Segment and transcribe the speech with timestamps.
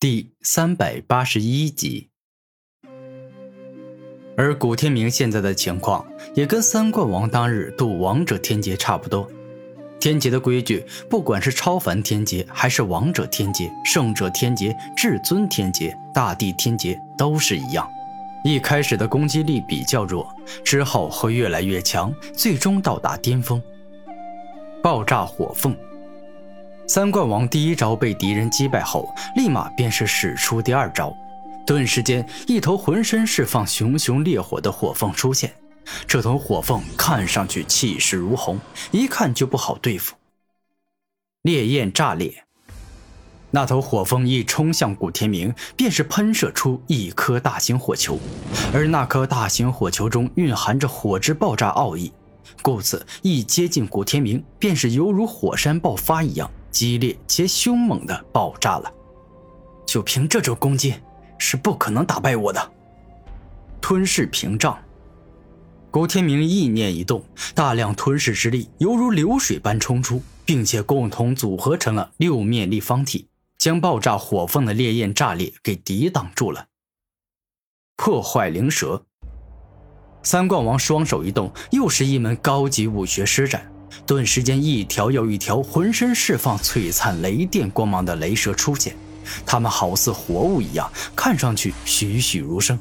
[0.00, 2.10] 第三百八十一集。
[4.36, 9.28] 而古天明现在的情况也跟三冠王当日渡王者天劫差不多。
[9.98, 17.84] 天劫的规矩，不管是超凡天劫，还是王者天劫、圣者天劫、至尊天劫、大地天劫，都是一样。
[18.44, 20.32] 一开始的攻击力比较弱，
[20.64, 23.60] 之后会越来越强，最终到达巅峰。
[24.80, 25.76] 爆炸火凤。
[26.88, 31.14] 三冠王第一招被敌人击败后，立马便是使出第二招。
[31.66, 35.54] 顿时间，一头浑身释放熊熊烈火的火凤出现。
[36.06, 38.58] 这头火凤看上去气势如虹，
[38.90, 40.14] 一看就不好对付。
[41.42, 42.44] 烈焰炸裂，
[43.50, 48.18] 那头火凤一冲向古天明，便是喷射出一颗大型火球，
[48.72, 52.10] 而那颗大型火球中蕴含着火之爆炸奥义，
[52.62, 58.92] 故此一接近古天明，便是犹如火山爆发一样激烈且凶猛的爆炸了。
[59.86, 60.94] 就凭这种攻击。
[61.40, 62.72] 是不可能打败我的。
[63.80, 64.76] 吞噬屏障。
[65.88, 76.66] 古天明意念一动，大量吞噬之力犹如流水般冲出，并且共同组合成了六面立方体，将爆炸火凤的烈焰炸裂给抵挡住了。
[77.96, 79.04] 破坏灵蛇。
[80.24, 83.67] 三冠王双手一动，又是一门高级武学施展，
[84.06, 88.96] 顿时间一条又一条浑身释放璀璨雷电光芒的雷蛇出现。
[89.44, 92.78] 他们好似活物一样，看上去栩栩如生。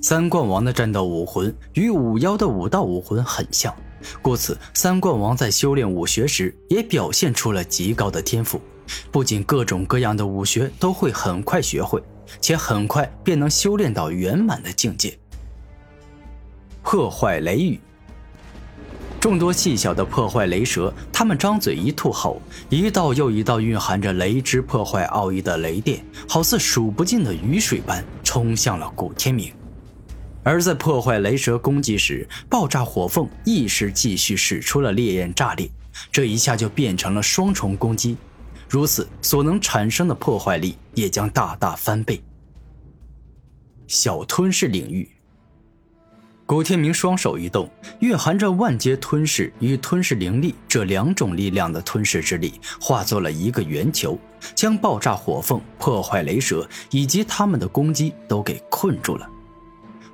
[0.00, 3.74] 三冠王的战斗武魂与五妖的武道武魂很像，
[4.22, 8.60] 故此三冠王在修炼武学时也表现出了极高的天赋，
[9.10, 12.02] 不仅各种各样的武学都会很快学会，
[12.40, 15.18] 且很快便能修炼到圆满的境界。
[16.82, 17.80] 破坏雷雨。
[19.24, 29.50] 众多细小的破坏雷蛇，它们张嘴一吐后，一道又一道蕴含着雷之破坏奥义的雷电，好似数不尽的雨水般冲向了古天明。
[30.42, 35.70] 而在破坏雷蛇攻击时，爆炸火凤一时继续使出了烈焰炸裂，
[36.12, 38.18] 这一下就变成了双重攻击，
[38.68, 42.22] 如此所能产生的破坏力也将大大翻倍。
[43.86, 45.13] 小吞噬领域。
[46.46, 54.18] 古天明双手一动，蕴含着万劫吞噬与吞噬灵力这两种力量的吞噬之力，化作了一个圆球，
[54.54, 59.26] 将爆炸火凤、破坏雷蛇以及他们的攻击都给困住了。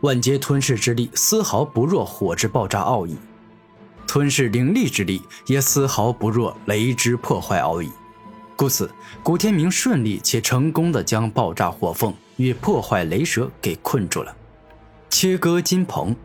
[0.02, 3.16] 万劫吞噬之力丝毫不弱火之爆炸奥义，
[4.06, 7.91] 吞噬灵力之力也丝毫不弱雷之破坏奥义，
[8.54, 8.88] 故此，
[9.24, 14.36] 古天明顺利且成功的将爆炸火凤与破坏雷蛇给困住了。
[15.20, 16.16] 切割金鹏，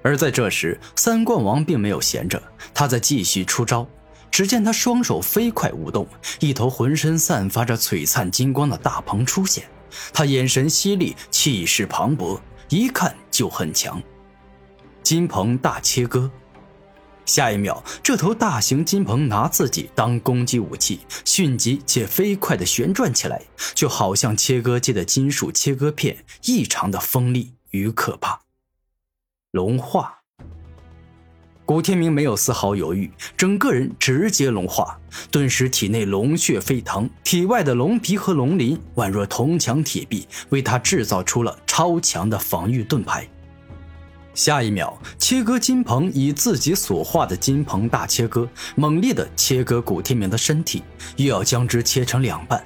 [0.00, 2.40] 而在这时，三冠王并没有闲着，
[2.72, 3.84] 他在继续出招。
[4.30, 6.06] 只见他双手飞快舞动，
[6.38, 9.64] 一头浑身散发着璀璨金光的大鹏出现。
[10.12, 14.00] 他眼神犀利，气势磅礴，一看就很强。
[15.02, 16.30] 金鹏大切割，
[17.26, 23.42] 下一秒，这头大型金鹏拿自己当攻击武器，迅疾且飞快地旋转起来，
[23.74, 27.50] 就好像切割机的金属切割片，异常的锋利。
[27.74, 28.38] 与可怕，
[29.50, 30.20] 龙化。
[31.66, 34.96] 古天明没有丝毫犹豫，整个人直接龙化，
[35.28, 43.28] 顿时体内龙血沸腾，体外的龙皮和龙鳞宛若铜墙铁壁，为他制造出了超强的防御盾牌。
[44.34, 50.84] 下一秒，切割金鹏以自己所化的金鹏大切割，猛烈的切割古天明的身体，
[51.16, 52.64] 又要将之切成两半。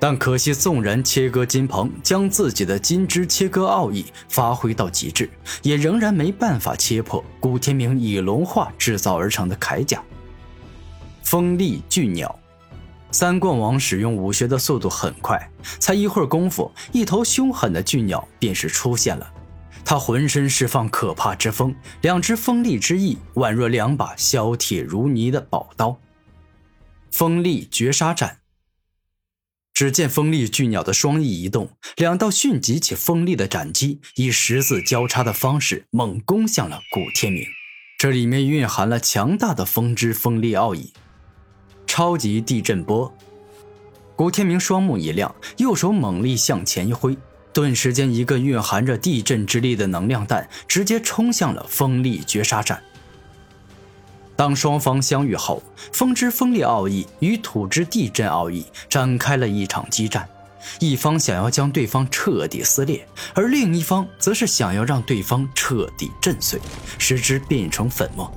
[0.00, 5.28] 但可惜，纵然切割金鹏将自己的金枝切割奥义发挥到极致，
[5.62, 10.00] 也仍然没办法切破古天明以龙化制造而成的铠甲。
[11.24, 12.38] 锋利巨鸟，
[13.10, 15.50] 三冠王使用武学的速度很快，
[15.80, 19.28] 才一会儿功夫，一头凶狠的巨鸟便是出现了。
[19.84, 25.98] 它浑身释放可怕之风，两只锋利之翼宛若两把削铁如泥的宝刀。
[27.10, 28.37] 锋利绝杀斩。
[29.78, 37.46] 只见锋利巨鸟的双翼一动，两道迅疾且锋利的斩击以十字交叉的方式猛攻向了古天明。
[37.96, 40.92] 这里面蕴含了强大的风之锋利奥义。
[41.86, 43.16] 超级地震波，
[44.16, 47.16] 古天明双目一亮，右手猛力向前一挥，
[47.52, 52.82] 顿时间一个蕴含着地震之力的能量弹直接冲向了锋利绝杀斩。
[54.38, 55.60] 当双方相遇后，
[55.92, 60.28] 风之锋利奥义与土之地震奥义展开了一场激战，
[60.78, 63.04] 一方想要将对方彻底撕裂，
[63.34, 66.60] 而另一方则是想要让对方彻底震碎，
[66.98, 68.32] 使之变成粉末。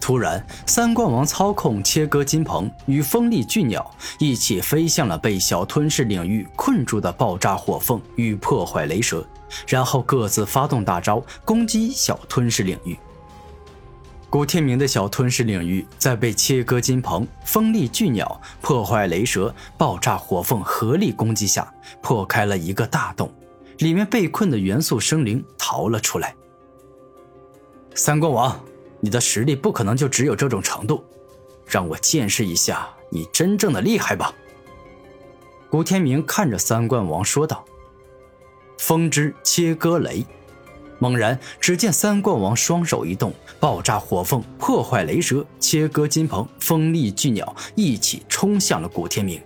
[0.00, 9.26] 突然，三冠王操控切割金鹏与锋利巨鸟一起飞向了被小吞噬领域困住的爆炸火凤与破坏雷蛇，
[9.66, 12.96] 然后各自发动大招攻击小吞噬领域。
[14.30, 21.68] 古天明的小吞噬领域在被切割金鹏、锋利巨鸟、破坏雷蛇、爆炸火凤合力攻击下
[22.00, 23.28] 破开了一个大洞，
[23.78, 26.34] 里面被困的元素生灵逃了出来。
[27.94, 28.58] 三冠王。
[29.02, 31.02] 你的实力不可能就只有这种程度，
[31.66, 34.30] 让我见识一下你真正的厉害吧。
[35.70, 37.64] 古天明看着三冠王说道
[38.76, 40.22] ：“风之切割雷。”
[41.00, 49.40] 猛然，只见三冠王双手一动，爆炸火凤、破坏雷蛇、切割金鹏、锋利巨鸟一起冲向了古天明，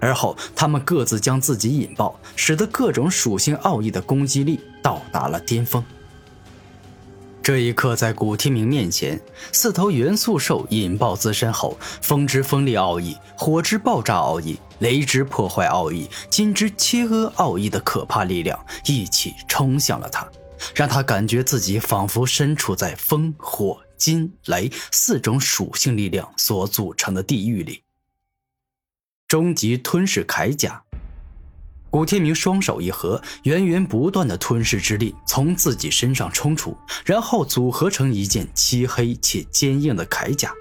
[0.00, 5.84] 而后他们各自将自己引爆，使得各种属性奥义的攻击力到达了巅峰。
[7.42, 9.20] 这一刻，在古天明面前，
[9.52, 20.26] 四头元素兽引爆自身后，风之锋利奥义、火之爆炸奥义、雷之破坏奥义、金之切割奥义的可怕力量一起冲向了他，
[20.74, 27.82] 让他感觉自己仿佛身处在风、火、金、雷四种属性力量所组成的地狱里。
[29.26, 30.82] 终极吞噬铠甲。
[31.90, 40.52] 古天明双手一合，源源不断的吞噬之力从自己身上冲出，然后组合成一件漆黑且坚硬的铠甲。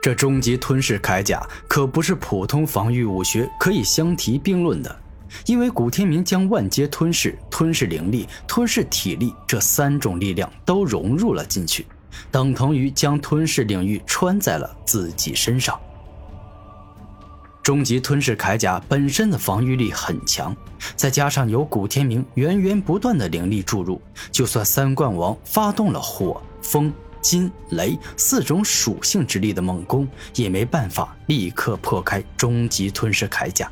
[0.00, 5.02] 这终极吞噬铠甲可不是普通防御武学可以相提并论的，
[5.46, 11.86] 因为古天明将万阶吞噬、吞噬灵力、吞噬体力这三种力量都融入了进去，
[12.30, 15.78] 等同于将吞噬领域穿在了自己身上。
[17.62, 20.56] 终极吞噬铠甲本身的防御力很强，
[20.96, 24.00] 再加上有古天明源源不断的灵力注入，
[24.32, 33.70] 就算三冠王发动了火、风、金、雷四种属性之力的猛攻，也没办法立刻破开终极吞噬铠甲。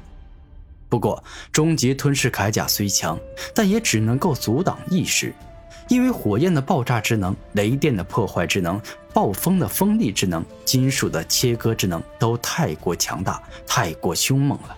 [0.89, 3.19] 不过，终极吞噬铠甲虽强，
[3.55, 5.35] 但也只能够阻挡一时。
[5.89, 8.81] 因为火焰的爆炸之能、雷电的破坏之能、
[9.15, 14.77] 暴风的锋利之能、金属的切割之能都太过强大、太过凶猛了。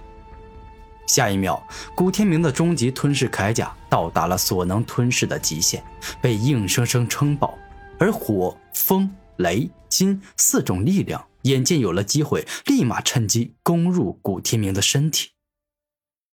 [1.09, 1.61] 下一秒，
[1.97, 5.83] 古天明的终极吞噬铠甲到达了所能吞噬的极限，
[6.23, 7.59] 被硬生生撑爆。
[7.99, 15.31] 而火、风、雷、金四种力量眼见有了机会，立马趁机攻入古天明的身体。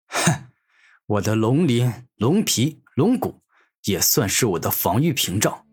[0.08, 0.44] 哼，
[1.06, 3.42] 我的龙鳞、龙皮、龙骨。
[3.86, 5.64] 也算是我的防御屏障，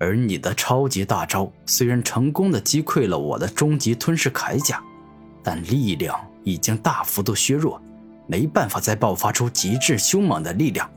[0.00, 4.82] 而你的超级大招虽然成功的击溃了我的终极吞噬铠甲，
[5.40, 7.80] 但力量已经大幅度削弱，
[8.26, 10.90] 没办法再爆发出极致凶猛的力量。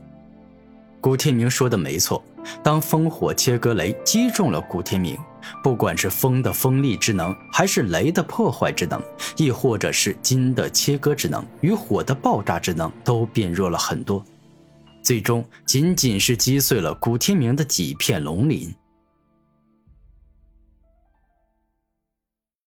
[1.00, 2.20] 古天明说的没错，
[2.60, 5.16] 当烽火切割雷击中了古天明，
[5.62, 9.02] 不管是风的锋利之能，还是雷的破坏之能，
[9.36, 14.24] 亦或者是金的切割之能与火的爆炸之能，都变弱了很多。
[15.02, 18.74] 最终，仅仅是击碎了古天明的几片龙鳞。